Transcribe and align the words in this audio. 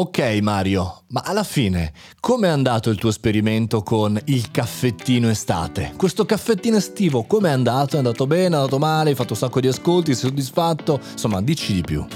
Ok 0.00 0.38
Mario, 0.42 1.02
ma 1.08 1.22
alla 1.24 1.42
fine 1.42 1.92
com'è 2.20 2.46
andato 2.46 2.88
il 2.88 2.98
tuo 2.98 3.08
esperimento 3.08 3.82
con 3.82 4.16
il 4.26 4.52
caffettino 4.52 5.28
estate? 5.28 5.94
Questo 5.96 6.24
caffettino 6.24 6.76
estivo 6.76 7.24
com'è 7.24 7.50
andato? 7.50 7.96
È 7.96 7.98
andato 7.98 8.24
bene, 8.28 8.54
è 8.54 8.58
andato 8.58 8.78
male, 8.78 9.10
hai 9.10 9.16
fatto 9.16 9.32
un 9.32 9.38
sacco 9.40 9.58
di 9.58 9.66
ascolti, 9.66 10.14
sei 10.14 10.28
soddisfatto? 10.28 11.00
Insomma, 11.10 11.42
dici 11.42 11.74
di 11.74 11.80
più. 11.80 12.06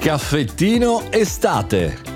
Caffettino 0.00 1.12
estate. 1.12 2.09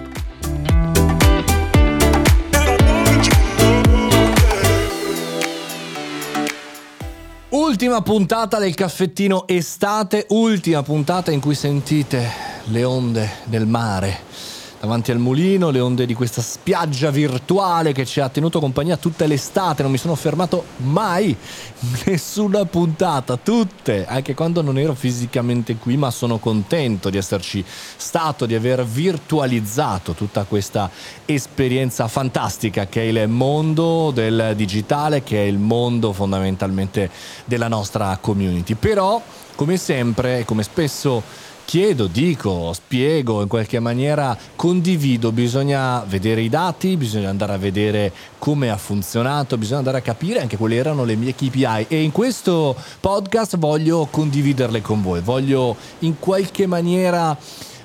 Ultima 7.75 8.03
puntata 8.03 8.61
del 8.61 8.73
caffettino 8.77 9.49
estate, 9.49 10.27
ultima 10.29 10.85
puntata 10.85 11.33
in 11.33 11.41
cui 11.41 11.57
sentite 11.57 12.31
le 12.67 12.85
onde 12.85 13.29
del 13.47 13.67
mare 13.67 14.54
davanti 14.84 15.11
al 15.11 15.18
mulino, 15.18 15.70
le 15.70 15.80
onde 15.80 16.04
di 16.04 16.12
questa 16.12 16.43
spiaggia 16.43 17.11
virtuale 17.11 17.93
che 17.93 18.04
ci 18.04 18.20
ha 18.20 18.29
tenuto 18.29 18.61
compagnia 18.61 18.98
tutta 18.98 19.24
l'estate, 19.24 19.82
non 19.82 19.90
mi 19.90 19.96
sono 19.96 20.14
fermato 20.14 20.64
mai, 20.76 21.34
nessuna 22.04 22.66
puntata, 22.66 23.38
tutte, 23.38 24.04
anche 24.07 24.34
quando 24.34 24.60
non 24.60 24.76
ero 24.76 24.94
fisicamente 24.94 25.76
qui, 25.76 25.96
ma 25.96 26.10
sono 26.10 26.36
contento 26.38 27.08
di 27.08 27.16
esserci 27.16 27.64
stato, 27.66 28.44
di 28.44 28.54
aver 28.54 28.84
virtualizzato 28.84 30.12
tutta 30.12 30.44
questa 30.44 30.90
esperienza 31.24 32.06
fantastica 32.06 32.86
che 32.86 33.00
è 33.00 33.05
il 33.05 33.28
mondo 33.28 34.10
del 34.12 34.52
digitale, 34.55 35.22
che 35.22 35.38
è 35.38 35.46
il 35.46 35.58
mondo 35.58 36.12
fondamentalmente 36.12 37.10
della 37.46 37.69
nostra 37.69 38.19
community. 38.20 38.74
Però, 38.74 39.20
come 39.54 39.78
sempre 39.78 40.41
e 40.41 40.44
come 40.44 40.62
spesso 40.62 41.22
chiedo, 41.64 42.06
dico, 42.06 42.72
spiego, 42.72 43.42
in 43.42 43.48
qualche 43.48 43.80
maniera 43.80 44.36
condivido, 44.56 45.32
bisogna 45.32 46.04
vedere 46.06 46.42
i 46.42 46.48
dati, 46.48 46.96
bisogna 46.96 47.28
andare 47.28 47.54
a 47.54 47.58
vedere 47.58 48.12
come 48.38 48.70
ha 48.70 48.76
funzionato, 48.76 49.56
bisogna 49.56 49.78
andare 49.78 49.98
a 49.98 50.02
capire 50.02 50.40
anche 50.40 50.56
quali 50.56 50.76
erano 50.76 51.04
le 51.04 51.16
mie 51.16 51.34
KPI 51.34 51.86
e 51.88 52.02
in 52.02 52.12
questo 52.12 52.76
podcast 53.00 53.56
voglio 53.56 54.06
condividerle 54.10 54.80
con 54.80 55.02
voi, 55.02 55.20
voglio 55.20 55.76
in 56.00 56.18
qualche 56.18 56.66
maniera 56.66 57.36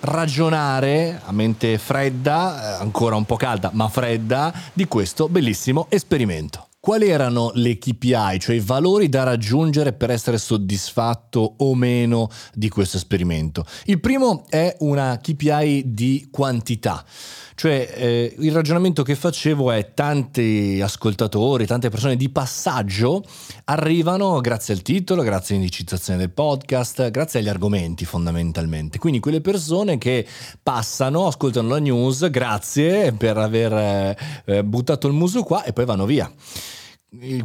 ragionare 0.02 1.22
a 1.26 1.32
mente 1.32 1.78
fredda, 1.78 2.78
eh, 2.78 2.82
ancora 2.82 3.16
un 3.16 3.26
po' 3.26 3.36
calda, 3.36 3.70
ma 3.74 3.88
fredda, 3.90 4.54
di 4.74 4.88
questo 4.88 5.28
bellissimo 5.28 5.88
esperimento. 5.90 6.69
Quali 6.82 7.10
erano 7.10 7.52
le 7.56 7.78
KPI, 7.78 8.40
cioè 8.40 8.56
i 8.56 8.62
valori 8.62 9.10
da 9.10 9.24
raggiungere 9.24 9.92
per 9.92 10.12
essere 10.12 10.38
soddisfatto 10.38 11.56
o 11.58 11.76
meno 11.76 12.30
di 12.54 12.70
questo 12.70 12.96
esperimento? 12.96 13.66
Il 13.86 14.00
primo 14.00 14.46
è 14.48 14.74
una 14.80 15.20
KPI 15.22 15.84
di 15.88 16.30
quantità. 16.32 17.04
Cioè 17.60 17.92
eh, 17.94 18.36
il 18.38 18.54
ragionamento 18.54 19.04
che 19.04 19.16
facevo 19.16 19.72
è 19.72 19.94
tanti 19.94 20.80
ascoltatori, 20.82 21.66
tante 21.66 21.90
persone 21.90 22.16
di 22.16 22.30
passaggio 22.30 23.22
arrivano 23.66 24.40
grazie 24.40 24.74
al 24.74 24.82
titolo, 24.82 25.24
grazie 25.24 25.56
all'indicizzazione 25.56 26.18
del 26.18 26.30
podcast, 26.30 27.12
grazie 27.12 27.42
agli 27.42 27.50
argomenti 27.50 28.06
fondamentalmente. 28.06 28.98
Quindi 28.98 29.20
quelle 29.20 29.42
persone 29.42 29.98
che 29.98 30.26
passano, 30.64 31.28
ascoltano 31.28 31.68
la 31.68 31.80
news, 31.80 32.30
grazie 32.30 33.12
per 33.12 33.36
aver 33.36 34.16
eh, 34.46 34.64
buttato 34.64 35.08
il 35.08 35.14
muso 35.14 35.44
qua 35.44 35.66
e 35.66 35.74
poi 35.74 35.84
vanno 35.84 36.06
via 36.06 36.32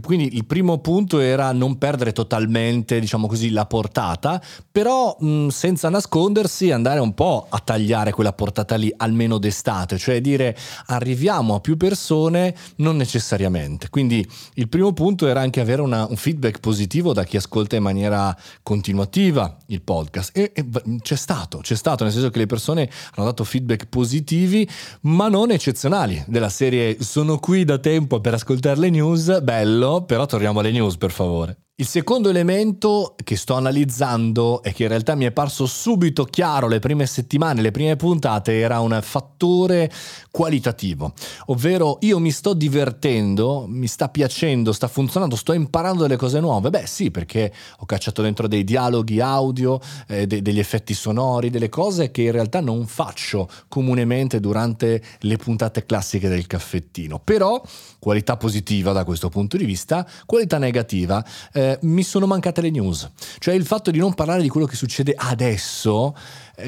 quindi 0.01 0.37
il 0.37 0.45
primo 0.45 0.79
punto 0.79 1.21
era 1.21 1.51
non 1.53 1.79
perdere 1.79 2.13
totalmente, 2.13 3.01
diciamo 3.01 3.27
così, 3.27 3.49
la 3.49 3.65
portata, 3.65 4.43
però 4.71 5.17
mh, 5.19 5.49
senza 5.49 5.89
nascondersi 5.89 6.71
andare 6.71 7.01
un 7.01 7.15
po' 7.15 7.47
a 7.49 7.59
tagliare 7.61 8.13
quella 8.13 8.35
portata 8.35 8.77
lì, 8.77 8.93
almeno 8.95 9.39
d'estate, 9.39 9.97
cioè 9.97 10.21
dire 10.21 10.55
arriviamo 10.87 11.55
a 11.55 11.61
più 11.61 11.79
persone, 11.79 12.55
non 12.77 12.97
necessariamente. 12.97 13.89
Quindi 13.89 14.27
il 14.55 14.69
primo 14.69 14.93
punto 14.93 15.27
era 15.27 15.41
anche 15.41 15.61
avere 15.61 15.81
una, 15.81 16.07
un 16.07 16.17
feedback 16.17 16.61
positivo 16.61 17.15
da 17.15 17.25
chi 17.25 17.39
ascolta 17.39 17.75
in 17.75 17.83
maniera 17.83 18.37
continuativa 18.63 19.57
il 19.69 19.81
podcast 19.81 20.37
e, 20.37 20.53
e 20.55 20.67
c'è 21.01 21.17
stato, 21.17 21.59
c'è 21.59 21.75
stato, 21.75 22.05
nel 22.05 22.13
senso 22.13 22.29
che 22.29 22.39
le 22.39 22.47
persone 22.47 22.91
hanno 23.15 23.27
dato 23.27 23.45
feedback 23.45 23.87
positivi, 23.87 24.69
ma 25.03 25.29
non 25.29 25.51
eccezionali, 25.51 26.23
della 26.27 26.51
serie 26.51 26.99
sono 27.01 27.39
qui 27.39 27.65
da 27.65 27.79
tempo 27.79 28.21
per 28.21 28.35
ascoltare 28.35 28.79
le 28.79 28.91
news, 28.91 29.41
beh 29.41 29.54
bello, 29.55 30.05
però 30.05 30.27
torniamo 30.27 30.59
alle 30.61 30.73
news 30.73 30.97
per 30.97 31.13
favore. 31.13 31.64
Il 31.77 31.89
secondo 31.89 32.29
elemento 32.29 33.17
che 33.25 33.35
sto 33.35 33.55
analizzando 33.55 34.63
e 34.63 34.73
che 34.73 34.85
in 34.85 34.91
realtà 34.91 35.17
mi 35.17 35.25
è 35.25 35.33
parso 35.33 35.67
subito 35.67 36.23
chiaro 36.23 36.69
le 36.69 36.79
prime 36.79 37.05
settimane, 37.05 37.63
le 37.63 37.73
prime 37.73 37.97
puntate, 37.97 38.61
era 38.61 38.79
un 38.79 38.97
fattore 39.03 39.91
qualitativo, 40.31 41.15
ovvero 41.47 41.99
io 42.03 42.21
mi 42.21 42.31
sto 42.31 42.55
divertendo, 42.55 43.65
mi 43.67 43.89
sta 43.89 44.09
piacendo, 44.09 44.71
sta 44.71 44.87
funzionando, 44.87 45.35
sto 45.35 45.53
imparando 45.53 46.03
delle 46.03 46.15
cose 46.15 46.39
nuove. 46.39 46.71
Beh 46.71 46.87
sì, 46.87 47.11
perché 47.11 47.53
ho 47.79 47.87
cacciato 47.87 48.23
dentro 48.23 48.47
dei 48.47 48.63
dialoghi 48.63 49.19
audio, 49.19 49.81
eh, 50.07 50.29
de- 50.29 50.43
degli 50.43 50.61
effetti 50.61 50.95
sonori, 50.95 51.51
delle 51.51 51.71
cose 51.71 52.13
che 52.13 52.23
in 52.23 52.31
realtà 52.31 52.61
non 52.61 52.87
faccio 52.87 53.49
comunemente 53.67 54.39
durante 54.39 55.03
le 55.19 55.37
puntate 55.39 55.85
classiche 55.87 56.29
del 56.29 56.47
caffettino. 56.47 57.19
Però 57.19 57.61
qualità 57.99 58.37
positiva 58.37 58.93
da 58.93 59.03
questo 59.03 59.29
punto 59.29 59.57
di 59.57 59.65
vista, 59.65 60.07
qualità 60.25 60.59
negativa. 60.59 61.25
Eh, 61.53 61.63
mi 61.83 62.03
sono 62.03 62.27
mancate 62.27 62.61
le 62.61 62.71
news. 62.71 63.11
Cioè 63.39 63.55
il 63.55 63.65
fatto 63.67 63.91
di 63.91 63.99
non 63.99 64.15
parlare 64.15 64.43
di 64.43 64.49
quello 64.49 64.67
che 64.67 64.77
succede 64.77 65.15
adesso 65.17 66.15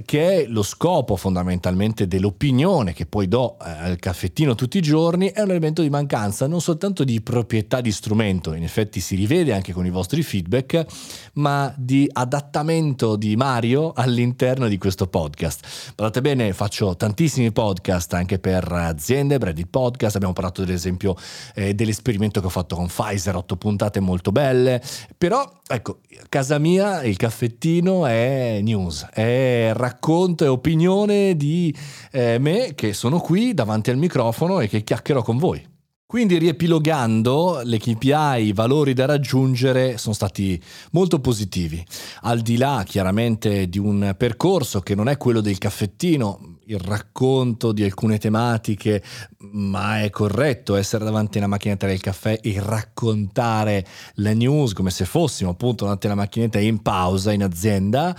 che 0.04 0.44
è 0.44 0.46
lo 0.46 0.62
scopo 0.62 1.16
fondamentalmente 1.16 2.08
dell'opinione 2.08 2.92
che 2.92 3.06
poi 3.06 3.28
do 3.28 3.56
eh, 3.60 3.70
al 3.70 3.98
caffettino 3.98 4.54
tutti 4.54 4.78
i 4.78 4.82
giorni, 4.82 5.30
è 5.30 5.40
un 5.40 5.50
elemento 5.50 5.82
di 5.82 5.90
mancanza 5.90 6.46
non 6.46 6.60
soltanto 6.60 7.04
di 7.04 7.20
proprietà 7.20 7.80
di 7.80 7.92
strumento, 7.92 8.54
in 8.54 8.62
effetti 8.62 9.00
si 9.00 9.14
rivede 9.14 9.52
anche 9.52 9.72
con 9.72 9.86
i 9.86 9.90
vostri 9.90 10.22
feedback, 10.22 10.84
ma 11.34 11.72
di 11.76 12.08
adattamento 12.12 13.16
di 13.16 13.36
Mario 13.36 13.92
all'interno 13.94 14.68
di 14.68 14.78
questo 14.78 15.06
podcast. 15.06 15.92
Guardate 15.94 16.20
bene, 16.20 16.52
faccio 16.52 16.96
tantissimi 16.96 17.52
podcast 17.52 18.12
anche 18.14 18.38
per 18.38 18.70
aziende, 18.70 19.38
Brady 19.38 19.66
Podcast, 19.66 20.16
abbiamo 20.16 20.34
parlato 20.34 20.62
ad 20.62 20.70
esempio 20.70 21.14
eh, 21.54 21.74
dell'esperimento 21.74 22.40
che 22.40 22.46
ho 22.46 22.50
fatto 22.50 22.76
con 22.76 22.86
Pfizer, 22.86 23.36
otto 23.36 23.56
puntate 23.56 24.00
molto 24.00 24.32
belle, 24.32 24.82
però 25.16 25.48
ecco, 25.66 26.00
casa 26.28 26.58
mia 26.58 27.02
il 27.02 27.16
caffettino 27.16 28.06
è 28.06 28.60
news, 28.62 29.06
è 29.12 29.72
racconto 29.76 30.44
e 30.44 30.48
opinione 30.48 31.36
di 31.36 31.74
eh, 32.10 32.38
me 32.38 32.72
che 32.74 32.92
sono 32.92 33.20
qui 33.20 33.54
davanti 33.54 33.90
al 33.90 33.96
microfono 33.96 34.60
e 34.60 34.68
che 34.68 34.82
chiacchierò 34.82 35.22
con 35.22 35.38
voi. 35.38 35.74
Quindi 36.08 36.38
riepilogando, 36.38 37.62
le 37.64 37.78
KPI, 37.78 38.46
i 38.46 38.52
valori 38.52 38.92
da 38.92 39.06
raggiungere 39.06 39.98
sono 39.98 40.14
stati 40.14 40.60
molto 40.92 41.18
positivi. 41.18 41.84
Al 42.22 42.42
di 42.42 42.56
là 42.56 42.84
chiaramente 42.86 43.68
di 43.68 43.78
un 43.78 44.14
percorso 44.16 44.80
che 44.82 44.94
non 44.94 45.08
è 45.08 45.16
quello 45.16 45.40
del 45.40 45.58
caffettino, 45.58 46.58
il 46.66 46.78
racconto 46.78 47.72
di 47.72 47.82
alcune 47.82 48.18
tematiche, 48.18 49.02
ma 49.38 50.00
è 50.00 50.10
corretto 50.10 50.76
essere 50.76 51.04
davanti 51.04 51.38
alla 51.38 51.48
macchinetta 51.48 51.88
del 51.88 52.00
caffè 52.00 52.38
e 52.40 52.54
raccontare 52.60 53.84
la 54.14 54.32
news 54.32 54.74
come 54.74 54.90
se 54.90 55.04
fossimo 55.04 55.50
appunto 55.50 55.84
davanti 55.84 56.06
alla 56.06 56.14
macchinetta 56.14 56.60
in 56.60 56.82
pausa 56.82 57.32
in 57.32 57.42
azienda 57.42 58.14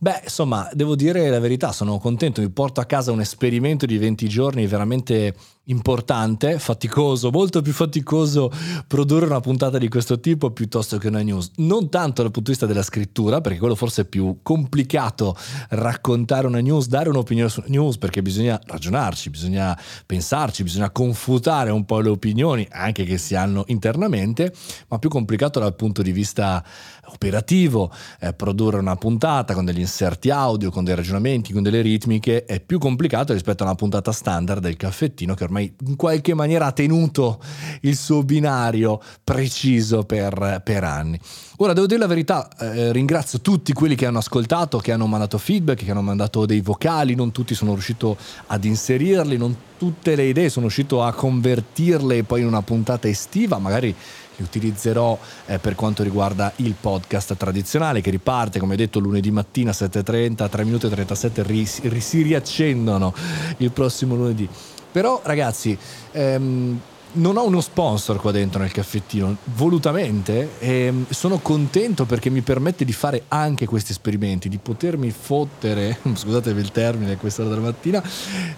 Beh, 0.00 0.20
insomma, 0.22 0.68
devo 0.74 0.94
dire 0.94 1.28
la 1.28 1.40
verità, 1.40 1.72
sono 1.72 1.98
contento, 1.98 2.40
mi 2.40 2.50
porto 2.50 2.80
a 2.80 2.84
casa 2.84 3.10
un 3.10 3.20
esperimento 3.20 3.84
di 3.84 3.98
20 3.98 4.28
giorni 4.28 4.64
veramente 4.68 5.34
importante, 5.68 6.58
faticoso, 6.58 7.30
molto 7.30 7.62
più 7.62 7.72
faticoso 7.72 8.50
produrre 8.86 9.26
una 9.26 9.40
puntata 9.40 9.76
di 9.76 9.88
questo 9.88 10.20
tipo 10.20 10.50
piuttosto 10.50 10.98
che 10.98 11.08
una 11.08 11.22
news. 11.22 11.50
Non 11.56 11.90
tanto 11.90 12.22
dal 12.22 12.30
punto 12.30 12.50
di 12.50 12.56
vista 12.56 12.66
della 12.66 12.82
scrittura, 12.82 13.40
perché 13.40 13.58
quello 13.58 13.74
forse 13.74 14.02
è 14.02 14.04
più 14.04 14.38
complicato 14.42 15.36
raccontare 15.70 16.46
una 16.46 16.60
news, 16.60 16.86
dare 16.86 17.08
un'opinione 17.08 17.50
su 17.50 17.60
una 17.60 17.68
news, 17.68 17.98
perché 17.98 18.22
bisogna 18.22 18.58
ragionarci, 18.66 19.30
bisogna 19.30 19.78
pensarci, 20.06 20.62
bisogna 20.62 20.90
confutare 20.90 21.70
un 21.70 21.84
po' 21.84 22.00
le 22.00 22.08
opinioni, 22.08 22.66
anche 22.70 23.04
che 23.04 23.18
si 23.18 23.34
hanno 23.34 23.64
internamente, 23.66 24.54
ma 24.88 24.98
più 24.98 25.10
complicato 25.10 25.58
dal 25.58 25.74
punto 25.74 26.02
di 26.02 26.12
vista 26.12 26.64
operativo, 27.10 27.90
eh, 28.20 28.32
produrre 28.32 28.78
una 28.78 28.96
puntata 28.96 29.54
con 29.54 29.64
degli 29.64 29.86
inserti 29.88 30.30
audio, 30.30 30.70
con 30.70 30.84
dei 30.84 30.94
ragionamenti, 30.94 31.52
con 31.52 31.62
delle 31.62 31.80
ritmiche, 31.80 32.44
è 32.44 32.60
più 32.60 32.78
complicato 32.78 33.32
rispetto 33.32 33.62
a 33.62 33.66
una 33.66 33.74
puntata 33.74 34.12
standard 34.12 34.60
del 34.60 34.76
caffettino 34.76 35.34
che 35.34 35.44
ormai 35.44 35.74
in 35.86 35.96
qualche 35.96 36.34
maniera 36.34 36.66
ha 36.66 36.72
tenuto 36.72 37.40
il 37.80 37.96
suo 37.96 38.22
binario 38.22 39.00
preciso 39.24 40.04
per, 40.04 40.60
per 40.62 40.84
anni. 40.84 41.18
Ora, 41.56 41.72
devo 41.72 41.86
dire 41.86 41.98
la 41.98 42.06
verità, 42.06 42.48
eh, 42.58 42.92
ringrazio 42.92 43.40
tutti 43.40 43.72
quelli 43.72 43.96
che 43.96 44.06
hanno 44.06 44.18
ascoltato, 44.18 44.78
che 44.78 44.92
hanno 44.92 45.06
mandato 45.06 45.38
feedback, 45.38 45.84
che 45.84 45.90
hanno 45.90 46.02
mandato 46.02 46.46
dei 46.46 46.60
vocali, 46.60 47.14
non 47.16 47.32
tutti 47.32 47.54
sono 47.54 47.72
riuscito 47.72 48.16
ad 48.46 48.64
inserirli, 48.64 49.36
non 49.36 49.56
tutte 49.78 50.14
le 50.14 50.24
idee 50.24 50.50
sono 50.50 50.66
riuscito 50.66 51.02
a 51.02 51.12
convertirle 51.12 52.22
poi 52.24 52.42
in 52.42 52.46
una 52.46 52.62
puntata 52.62 53.08
estiva, 53.08 53.58
magari 53.58 53.94
li 54.38 54.44
utilizzerò 54.44 55.18
eh, 55.46 55.58
per 55.58 55.74
quanto 55.74 56.02
riguarda 56.02 56.52
il 56.56 56.74
podcast 56.80 57.36
tradizionale 57.36 58.00
che 58.00 58.10
riparte, 58.10 58.58
come 58.58 58.76
detto, 58.76 58.98
lunedì 58.98 59.30
mattina 59.30 59.72
7.30, 59.72 60.48
3 60.48 60.64
minuti 60.64 60.86
e 60.86 60.90
37 60.90 61.42
ris- 61.42 61.98
si 61.98 62.22
riaccendono 62.22 63.12
il 63.58 63.70
prossimo 63.70 64.14
lunedì. 64.14 64.48
Però 64.90 65.20
ragazzi, 65.24 65.76
ehm, 66.12 66.80
non 67.12 67.36
ho 67.36 67.44
uno 67.44 67.60
sponsor 67.60 68.18
qua 68.18 68.30
dentro 68.30 68.60
nel 68.60 68.70
caffettino, 68.70 69.36
volutamente, 69.54 70.50
e 70.58 70.92
sono 71.08 71.38
contento 71.38 72.04
perché 72.04 72.30
mi 72.30 72.42
permette 72.42 72.84
di 72.84 72.92
fare 72.92 73.24
anche 73.28 73.66
questi 73.66 73.92
esperimenti, 73.92 74.48
di 74.48 74.58
potermi 74.58 75.10
fottere, 75.10 75.98
scusatevi 76.14 76.60
il 76.60 76.70
termine 76.70 77.16
questa 77.16 77.42
della 77.42 77.60
mattina, 77.60 78.02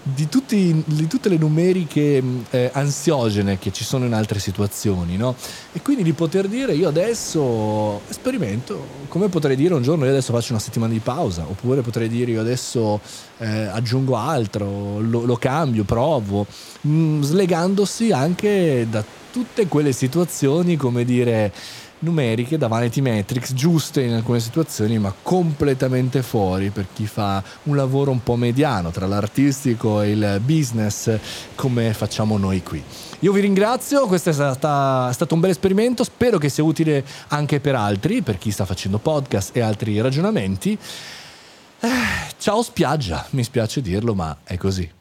di, 0.02 0.28
tutti, 0.28 0.82
di 0.84 1.06
tutte 1.06 1.28
le 1.28 1.36
numeriche 1.36 2.22
eh, 2.50 2.70
ansiogene 2.72 3.58
che 3.58 3.72
ci 3.72 3.84
sono 3.84 4.04
in 4.04 4.12
altre 4.12 4.38
situazioni, 4.38 5.16
no? 5.16 5.34
E 5.72 5.80
quindi 5.82 6.02
di 6.02 6.12
poter 6.12 6.48
dire 6.48 6.74
io 6.74 6.88
adesso 6.88 8.00
sperimento, 8.08 8.98
come 9.08 9.28
potrei 9.28 9.56
dire 9.56 9.74
un 9.74 9.82
giorno 9.82 10.04
io 10.04 10.10
adesso 10.10 10.32
faccio 10.32 10.52
una 10.52 10.60
settimana 10.60 10.92
di 10.92 10.98
pausa, 10.98 11.44
oppure 11.48 11.82
potrei 11.82 12.08
dire 12.08 12.32
io 12.32 12.40
adesso 12.40 13.00
eh, 13.38 13.66
aggiungo 13.66 14.16
altro, 14.16 15.00
lo, 15.00 15.24
lo 15.24 15.36
cambio, 15.36 15.84
provo, 15.84 16.46
mh, 16.82 16.90
mm, 16.90 17.22
slegandosi 17.22 18.12
anche 18.40 18.86
da 18.88 19.04
tutte 19.30 19.66
quelle 19.68 19.92
situazioni, 19.92 20.76
come 20.76 21.04
dire, 21.04 21.52
numeriche 22.00 22.56
da 22.56 22.68
Vanity 22.68 23.02
Metrics, 23.02 23.52
giuste 23.52 24.00
in 24.00 24.14
alcune 24.14 24.40
situazioni, 24.40 24.98
ma 24.98 25.14
completamente 25.22 26.22
fuori 26.22 26.70
per 26.70 26.86
chi 26.92 27.06
fa 27.06 27.42
un 27.64 27.76
lavoro 27.76 28.10
un 28.10 28.22
po' 28.22 28.36
mediano 28.36 28.90
tra 28.90 29.06
l'artistico 29.06 30.00
e 30.00 30.12
il 30.12 30.40
business, 30.42 31.18
come 31.54 31.92
facciamo 31.92 32.38
noi 32.38 32.62
qui. 32.62 32.82
Io 33.20 33.32
vi 33.32 33.42
ringrazio, 33.42 34.06
questo 34.06 34.30
è, 34.30 34.32
stata, 34.32 35.08
è 35.10 35.12
stato 35.12 35.34
un 35.34 35.40
bel 35.40 35.50
esperimento, 35.50 36.02
spero 36.02 36.38
che 36.38 36.48
sia 36.48 36.64
utile 36.64 37.04
anche 37.28 37.60
per 37.60 37.74
altri, 37.74 38.22
per 38.22 38.38
chi 38.38 38.50
sta 38.50 38.64
facendo 38.64 38.98
podcast 38.98 39.54
e 39.54 39.60
altri 39.60 40.00
ragionamenti. 40.00 40.78
Eh, 41.80 41.88
ciao 42.38 42.62
spiaggia, 42.62 43.26
mi 43.30 43.44
spiace 43.44 43.82
dirlo, 43.82 44.14
ma 44.14 44.38
è 44.44 44.56
così. 44.56 44.98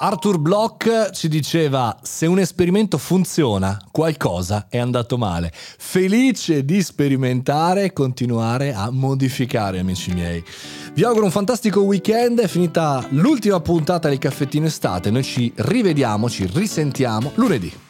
Arthur 0.00 0.38
Bloch 0.38 1.10
ci 1.10 1.26
diceva 1.26 1.98
se 2.02 2.26
un 2.26 2.38
esperimento 2.38 2.98
funziona, 2.98 3.76
qualcosa 3.90 4.66
è 4.68 4.78
andato 4.78 5.18
male. 5.18 5.50
Felice 5.52 6.64
di 6.64 6.80
sperimentare 6.82 7.82
e 7.82 7.92
continuare 7.92 8.72
a 8.72 8.92
modificare, 8.92 9.80
amici 9.80 10.12
miei. 10.12 10.40
Vi 10.94 11.02
auguro 11.02 11.24
un 11.24 11.32
fantastico 11.32 11.80
weekend, 11.80 12.38
è 12.38 12.46
finita 12.46 13.04
l'ultima 13.10 13.58
puntata 13.58 14.08
del 14.08 14.18
caffettino 14.18 14.66
estate, 14.66 15.10
noi 15.10 15.24
ci 15.24 15.52
rivediamo, 15.56 16.30
ci 16.30 16.46
risentiamo 16.46 17.32
lunedì. 17.34 17.86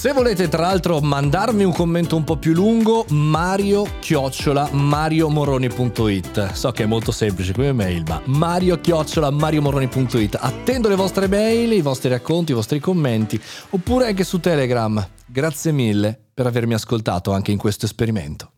Se 0.00 0.12
volete 0.12 0.48
tra 0.48 0.62
l'altro 0.62 0.98
mandarmi 1.00 1.62
un 1.62 1.74
commento 1.74 2.16
un 2.16 2.24
po' 2.24 2.38
più 2.38 2.54
lungo, 2.54 3.04
mario 3.10 3.86
chiocciola 4.00 4.70
mariomoroni.it. 4.72 6.52
So 6.52 6.70
che 6.70 6.84
è 6.84 6.86
molto 6.86 7.12
semplice 7.12 7.52
come 7.52 7.74
mail, 7.74 8.04
ma 8.08 8.22
mario 8.24 8.80
chiocciola 8.80 9.28
mariomoroni.it. 9.28 10.38
Attendo 10.40 10.88
le 10.88 10.94
vostre 10.94 11.28
mail, 11.28 11.72
i 11.72 11.82
vostri 11.82 12.08
racconti, 12.08 12.52
i 12.52 12.54
vostri 12.54 12.80
commenti, 12.80 13.38
oppure 13.72 14.06
anche 14.06 14.24
su 14.24 14.40
Telegram. 14.40 15.06
Grazie 15.26 15.70
mille 15.70 16.18
per 16.32 16.46
avermi 16.46 16.72
ascoltato 16.72 17.32
anche 17.32 17.50
in 17.50 17.58
questo 17.58 17.84
esperimento. 17.84 18.52